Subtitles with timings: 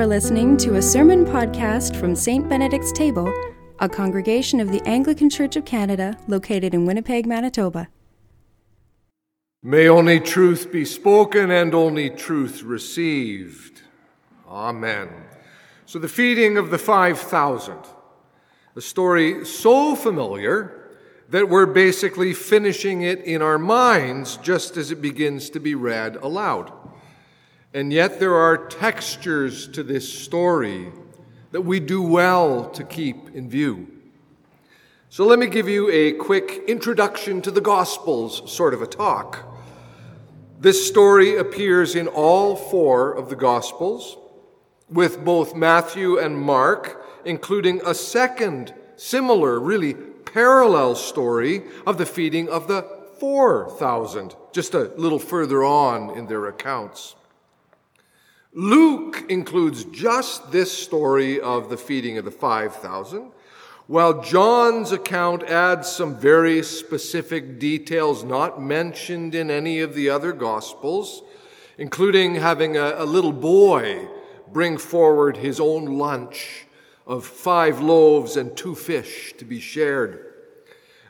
[0.00, 2.48] are listening to a sermon podcast from St.
[2.48, 3.30] Benedict's Table,
[3.80, 7.86] a congregation of the Anglican Church of Canada located in Winnipeg, Manitoba.
[9.62, 13.82] May only truth be spoken and only truth received.
[14.48, 15.10] Amen.
[15.84, 17.76] So, the feeding of the 5,000,
[18.76, 20.96] a story so familiar
[21.28, 26.16] that we're basically finishing it in our minds just as it begins to be read
[26.16, 26.79] aloud.
[27.72, 30.88] And yet, there are textures to this story
[31.52, 33.86] that we do well to keep in view.
[35.08, 39.46] So, let me give you a quick introduction to the Gospels sort of a talk.
[40.58, 44.16] This story appears in all four of the Gospels,
[44.88, 52.48] with both Matthew and Mark, including a second similar, really parallel story of the feeding
[52.48, 52.82] of the
[53.20, 57.14] 4,000, just a little further on in their accounts.
[58.52, 63.30] Luke includes just this story of the feeding of the 5,000,
[63.86, 70.32] while John's account adds some very specific details not mentioned in any of the other
[70.32, 71.22] Gospels,
[71.78, 74.08] including having a, a little boy
[74.52, 76.66] bring forward his own lunch
[77.06, 80.24] of five loaves and two fish to be shared.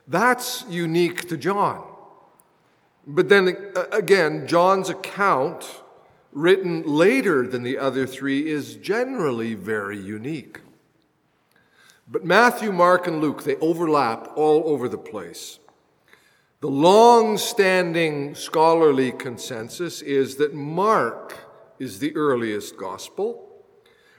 [0.06, 1.86] That's unique to John.
[3.06, 3.56] But then
[3.92, 5.79] again, John's account
[6.32, 10.60] written later than the other three, is generally very unique.
[12.08, 15.58] But Matthew, Mark, and Luke, they overlap all over the place.
[16.60, 21.38] The long standing scholarly consensus is that Mark
[21.78, 23.64] is the earliest gospel,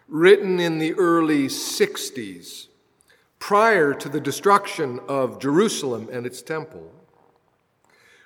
[0.07, 2.67] written in the early 60s,
[3.37, 6.91] prior to the destruction of Jerusalem and its temple.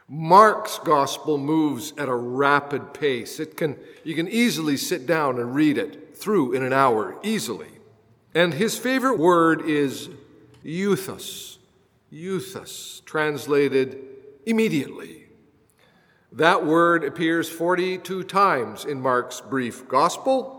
[0.08, 3.40] Mark's gospel moves at a rapid pace.
[3.40, 7.70] It can, you can easily sit down and read it through in an hour, easily.
[8.36, 10.10] And his favorite word is
[10.64, 11.58] euthus,
[12.14, 13.98] euthus, translated
[14.46, 15.26] immediately.
[16.32, 20.55] That word appears 42 times in Mark's brief gospel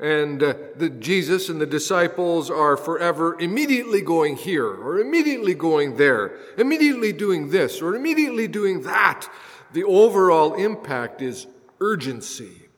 [0.00, 5.96] and uh, the Jesus and the disciples are forever immediately going here or immediately going
[5.96, 9.28] there, immediately doing this or immediately doing that.
[9.72, 11.46] The overall impact is
[11.80, 12.68] urgency.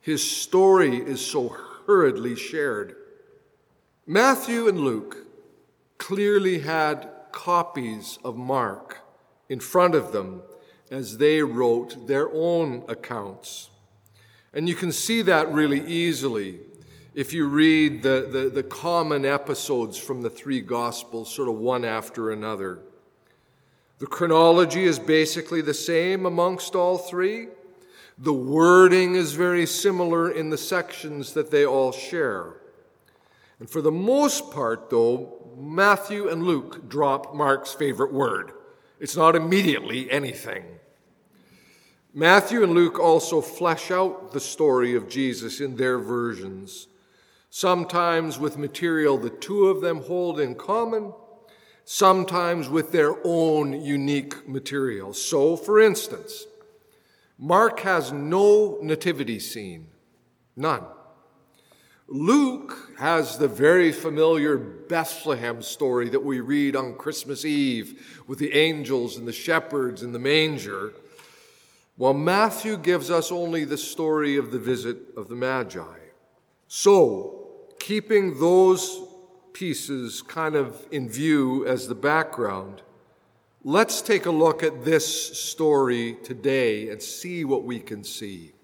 [0.00, 1.56] His story is so
[1.86, 2.94] hurriedly shared.
[4.06, 5.26] Matthew and Luke
[5.98, 8.98] clearly had copies of Mark
[9.48, 10.42] in front of them
[10.90, 13.70] as they wrote their own accounts.
[14.54, 16.60] And you can see that really easily
[17.14, 21.84] if you read the, the, the, common episodes from the three Gospels, sort of one
[21.84, 22.80] after another.
[23.98, 27.48] The chronology is basically the same amongst all three.
[28.18, 32.54] The wording is very similar in the sections that they all share.
[33.60, 38.52] And for the most part, though, Matthew and Luke drop Mark's favorite word.
[38.98, 40.64] It's not immediately anything.
[42.16, 46.86] Matthew and Luke also flesh out the story of Jesus in their versions,
[47.50, 51.12] sometimes with material the two of them hold in common,
[51.84, 55.12] sometimes with their own unique material.
[55.12, 56.46] So, for instance,
[57.36, 59.88] Mark has no nativity scene,
[60.54, 60.84] none.
[62.06, 68.54] Luke has the very familiar Bethlehem story that we read on Christmas Eve with the
[68.54, 70.92] angels and the shepherds in the manger.
[71.96, 75.98] While Matthew gives us only the story of the visit of the Magi.
[76.66, 77.46] So,
[77.78, 79.00] keeping those
[79.52, 82.82] pieces kind of in view as the background,
[83.62, 88.54] let's take a look at this story today and see what we can see.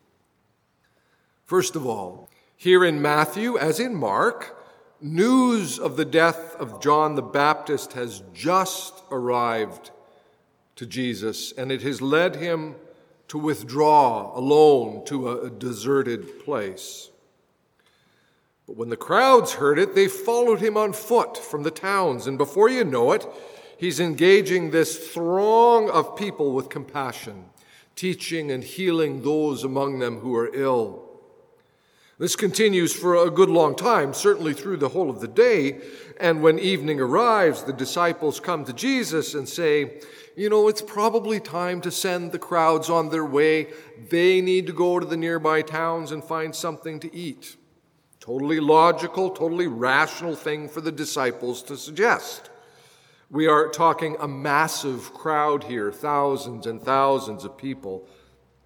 [1.45, 4.61] First of all, here in Matthew, as in Mark,
[5.01, 9.93] news of the death of John the Baptist has just arrived
[10.75, 12.75] to Jesus, and it has led him
[13.31, 17.11] to withdraw alone to a deserted place.
[18.67, 22.37] But when the crowds heard it, they followed him on foot from the towns, and
[22.37, 23.25] before you know it,
[23.79, 27.45] he's engaging this throng of people with compassion,
[27.95, 31.10] teaching and healing those among them who are ill.
[32.21, 35.81] This continues for a good long time, certainly through the whole of the day.
[36.21, 40.03] And when evening arrives, the disciples come to Jesus and say,
[40.37, 43.69] you know, it's probably time to send the crowds on their way.
[44.11, 47.57] They need to go to the nearby towns and find something to eat.
[48.21, 52.51] Totally logical, totally rational thing for the disciples to suggest.
[53.31, 58.07] We are talking a massive crowd here, thousands and thousands of people.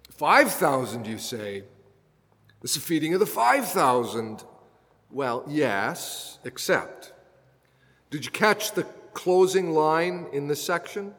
[0.09, 1.63] 5,000, you say?
[2.65, 4.43] It's a feeding of the 5,000.
[5.11, 7.13] Well, yes, except.
[8.09, 11.13] Did you catch the closing line in this section?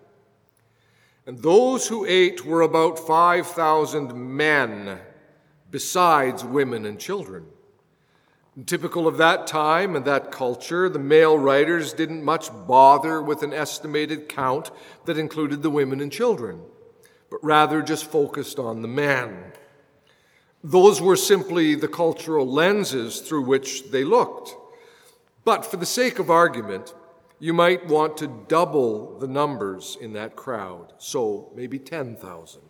[1.25, 4.99] And those who ate were about 5,000 men,
[5.71, 7.47] besides women and children.
[8.67, 13.53] Typical of that time and that culture, the male writers didn't much bother with an
[13.53, 14.73] estimated count
[15.05, 16.61] that included the women and children,
[17.31, 19.53] but rather just focused on the men.
[20.69, 24.57] Those were simply the cultural lenses through which they looked.
[25.45, 26.93] But for the sake of argument,
[27.39, 32.61] you might want to double the numbers in that crowd, so maybe 10,000.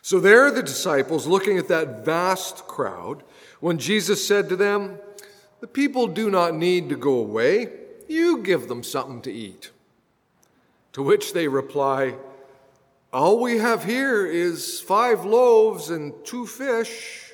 [0.00, 3.24] So there are the disciples looking at that vast crowd
[3.60, 5.00] when Jesus said to them,
[5.60, 7.68] The people do not need to go away,
[8.08, 9.70] you give them something to eat.
[10.94, 12.14] To which they reply,
[13.10, 17.32] all we have here is five loaves and two fish,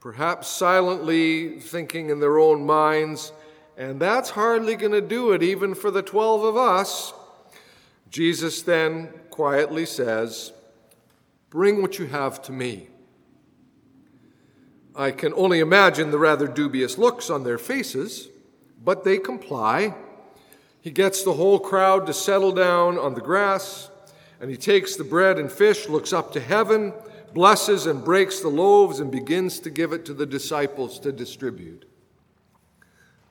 [0.00, 3.32] perhaps silently thinking in their own minds,
[3.76, 7.12] and that's hardly going to do it even for the 12 of us.
[8.10, 10.52] Jesus then quietly says,
[11.50, 12.88] Bring what you have to me.
[14.96, 18.28] I can only imagine the rather dubious looks on their faces,
[18.84, 19.94] but they comply.
[20.80, 23.88] He gets the whole crowd to settle down on the grass
[24.40, 26.92] and he takes the bread and fish, looks up to heaven,
[27.34, 31.84] blesses and breaks the loaves, and begins to give it to the disciples to distribute.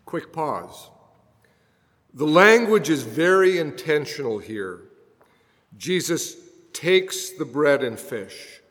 [0.05, 0.89] Quick pause.
[2.13, 4.81] The language is very intentional here.
[5.77, 6.35] Jesus
[6.73, 8.61] takes the bread and fish,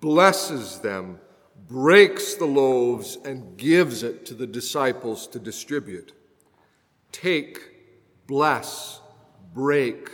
[0.00, 1.20] blesses them,
[1.68, 6.12] breaks the loaves, and gives it to the disciples to distribute.
[7.12, 7.60] Take,
[8.26, 9.00] bless,
[9.54, 10.08] break,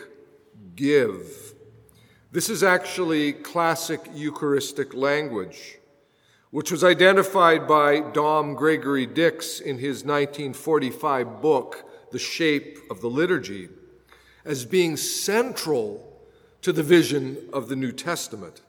[0.75, 1.48] give.
[2.31, 5.79] This is actually classic Eucharistic language,
[6.51, 13.09] which was identified by Dom Gregory Dix in his 1945 book, The Shape of the
[13.09, 13.71] Liturgy,
[14.45, 16.21] as being central
[16.61, 18.61] to the vision of the New Testament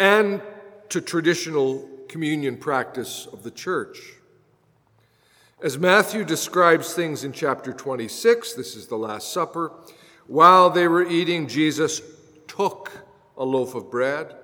[0.00, 0.42] and
[0.88, 4.14] to traditional communion practice of the church.
[5.62, 9.70] As Matthew describes things in chapter 26, this is the Last Supper,
[10.26, 12.02] while they were eating, Jesus
[12.50, 13.06] took
[13.36, 14.34] a loaf of bread,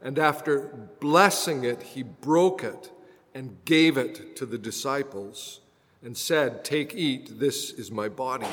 [0.00, 2.90] and after blessing it, he broke it
[3.34, 5.60] and gave it to the disciples
[6.02, 8.46] and said, Take, eat, this is my body.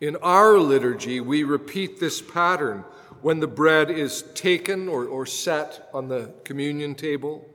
[0.00, 2.84] In our liturgy, we repeat this pattern
[3.20, 7.46] when the bread is taken or, or set on the communion table,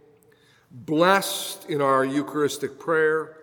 [0.72, 3.38] blessed in our Eucharistic prayer,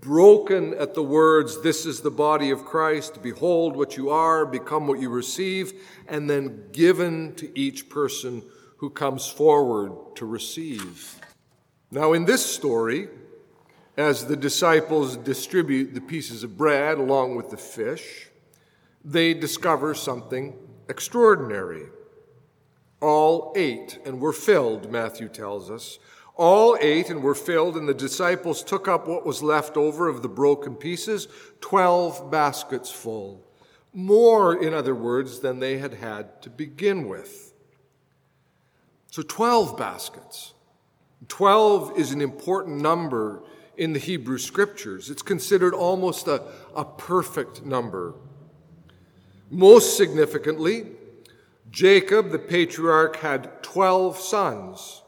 [0.00, 4.86] broken at the words, This is the body of Christ, behold what you are, become
[4.86, 5.72] what you receive,
[6.08, 8.42] and then given to each person
[8.78, 11.20] who comes forward to receive.
[11.90, 13.08] Now, in this story,
[13.96, 18.28] as the disciples distribute the pieces of bread along with the fish,
[19.04, 20.56] they discover something
[20.88, 21.86] extraordinary.
[23.00, 25.98] All ate and were filled, Matthew tells us,
[26.36, 30.22] all ate and were filled, and the disciples took up what was left over of
[30.22, 31.28] the broken pieces,
[31.60, 33.46] 12 baskets full.
[33.92, 37.52] More, in other words, than they had had to begin with.
[39.10, 40.54] So 12 baskets.
[41.28, 43.42] 12 is an important number
[43.76, 45.10] in the Hebrew scriptures.
[45.10, 46.42] It's considered almost a,
[46.74, 48.14] a perfect number.
[49.50, 50.86] Most significantly,
[51.70, 54.99] Jacob, the patriarch, had 12 sons.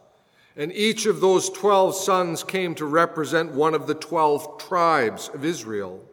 [0.57, 5.45] And each of those 12 sons came to represent one of the 12 tribes of
[5.45, 6.05] Israel.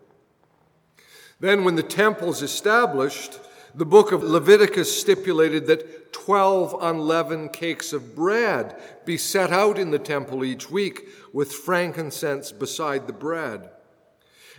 [1.39, 3.39] Then, when the temple is established,
[3.75, 9.91] the book of Leviticus stipulated that 12 unleavened cakes of bread be set out in
[9.91, 13.69] the temple each week with frankincense beside the bread.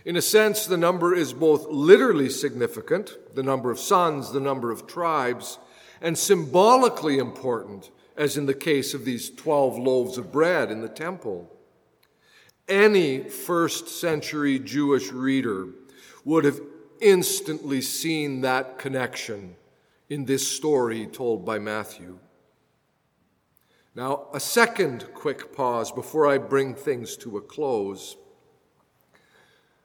[0.05, 4.71] In a sense, the number is both literally significant, the number of sons, the number
[4.71, 5.59] of tribes,
[6.01, 10.89] and symbolically important as in the case of these 12 loaves of bread in the
[10.89, 11.49] temple.
[12.67, 15.69] Any first century Jewish reader
[16.23, 16.61] would have
[17.01, 19.55] instantly seen that connection
[20.09, 22.19] in this story told by Matthew.
[23.95, 28.15] Now, a second quick pause before I bring things to a close.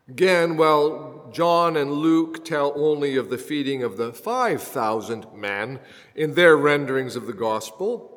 [0.09, 5.80] Again, while John and Luke tell only of the feeding of the 5,000 men
[6.14, 8.15] in their renderings of the gospel,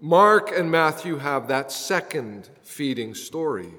[0.00, 3.72] Mark and Matthew have that second feeding story.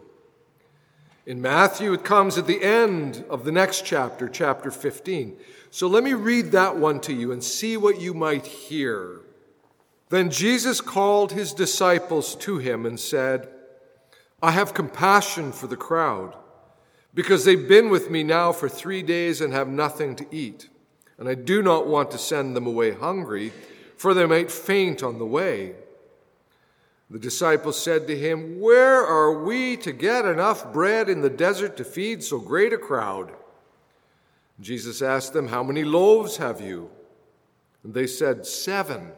[1.27, 5.37] In Matthew, it comes at the end of the next chapter, chapter 15.
[5.69, 9.21] So let me read that one to you and see what you might hear.
[10.09, 13.49] Then Jesus called his disciples to him and said,
[14.41, 16.35] I have compassion for the crowd,
[17.13, 20.69] because they've been with me now for three days and have nothing to eat.
[21.17, 23.51] And I do not want to send them away hungry,
[23.97, 25.75] for they might faint on the way.
[27.09, 31.77] The disciples said to him, Where are we to get enough bread in the desert
[31.77, 33.31] to feed so great a crowd?
[34.59, 36.89] Jesus asked them, How many loaves have you?
[37.83, 39.11] And they said, Seven,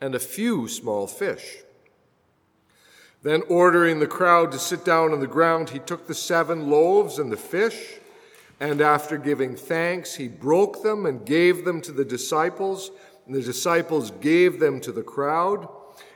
[0.00, 1.58] and a few small fish.
[3.22, 7.18] Then, ordering the crowd to sit down on the ground, he took the seven loaves
[7.18, 7.94] and the fish,
[8.60, 12.90] and after giving thanks, he broke them and gave them to the disciples,
[13.24, 15.66] and the disciples gave them to the crowd.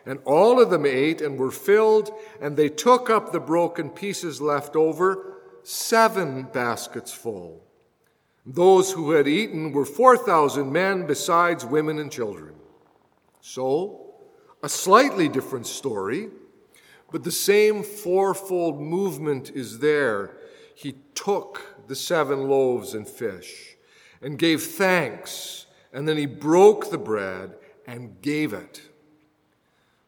[0.06, 4.40] And all of them ate and were filled, and they took up the broken pieces
[4.40, 7.64] left over, seven baskets full.
[8.46, 12.54] Those who had eaten were 4,000 men, besides women and children.
[13.40, 14.14] So,
[14.62, 16.30] a slightly different story,
[17.12, 20.36] but the same fourfold movement is there.
[20.74, 23.76] He took the seven loaves and fish
[24.22, 27.54] and gave thanks, and then he broke the bread
[27.86, 28.87] and gave it.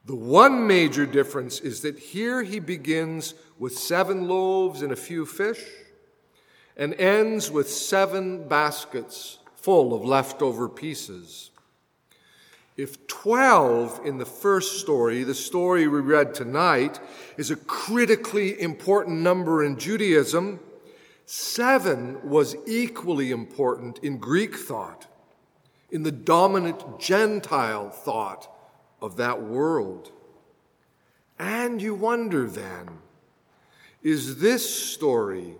[0.04, 5.26] The one major difference is that here he begins with seven loaves and a few
[5.26, 5.62] fish
[6.76, 11.50] and ends with seven baskets full of leftover pieces.
[12.76, 16.98] If 12 in the first story, the story we read tonight,
[17.36, 20.60] is a critically important number in Judaism,
[21.26, 25.06] seven was equally important in Greek thought,
[25.90, 28.48] in the dominant Gentile thought
[29.00, 30.12] of that world.
[31.38, 32.88] And you wonder then,
[34.02, 35.56] is this story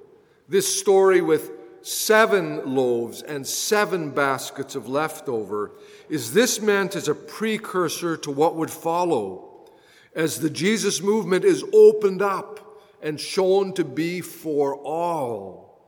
[0.51, 5.71] this story with seven loaves and seven baskets of leftover,
[6.09, 9.69] is this meant as a precursor to what would follow
[10.13, 15.79] as the Jesus movement is opened up and shown to be for all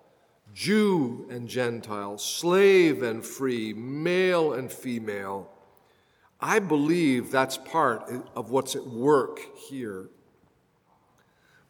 [0.54, 5.50] Jew and Gentile, slave and free, male and female.
[6.42, 10.08] I believe that's part of what's at work here.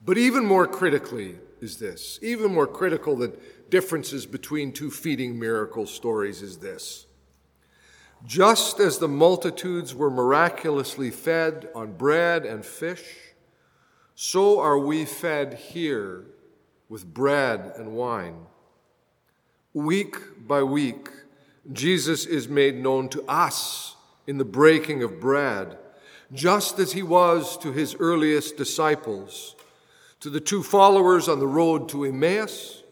[0.04, 2.18] But even more critically, is this.
[2.20, 3.34] Even more critical than
[3.70, 7.06] differences between two feeding miracle stories is this.
[8.26, 13.04] Just as the multitudes were miraculously fed on bread and fish,
[14.14, 16.24] so are we fed here
[16.88, 18.46] with bread and wine.
[19.72, 21.08] Week by week,
[21.72, 25.78] Jesus is made known to us in the breaking of bread,
[26.32, 29.56] just as he was to his earliest disciples
[30.22, 32.84] to the two followers on the road to Emmaus,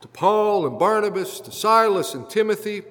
[0.00, 2.82] to Paul and Barnabas, to Silas and Timothy,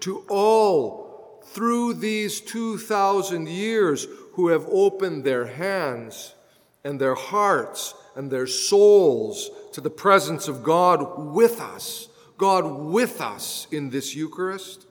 [0.00, 6.34] to all through these 2,000 years who have opened their hands
[6.82, 13.20] and their hearts and their souls to the presence of God with us, God with
[13.20, 14.86] us in this Eucharist.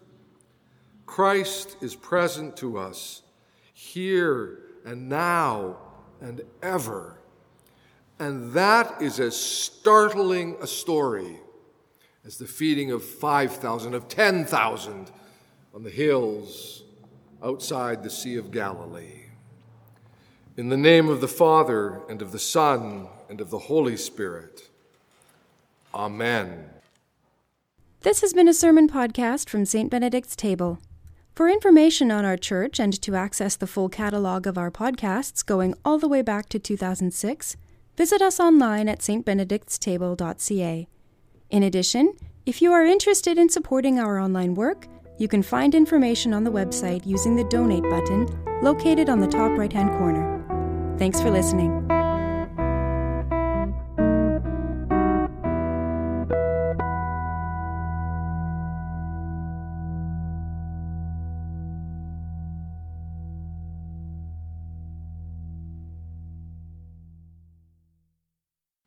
[1.09, 3.23] Christ is present to us
[3.73, 5.77] here and now
[6.21, 7.19] and ever.
[8.19, 11.39] And that is as startling a story
[12.23, 15.11] as the feeding of 5,000, of 10,000
[15.73, 16.83] on the hills
[17.43, 19.23] outside the Sea of Galilee.
[20.57, 24.69] In the name of the Father, and of the Son, and of the Holy Spirit.
[25.91, 26.69] Amen.
[28.01, 29.89] This has been a sermon podcast from St.
[29.89, 30.77] Benedict's Table.
[31.39, 35.73] For information on our church and to access the full catalog of our podcasts going
[35.85, 37.55] all the way back to 2006,
[37.95, 40.87] visit us online at stbenedictstable.ca.
[41.49, 42.13] In addition,
[42.45, 46.51] if you are interested in supporting our online work, you can find information on the
[46.51, 48.27] website using the donate button
[48.61, 50.43] located on the top right hand corner.
[50.97, 51.98] Thanks for listening.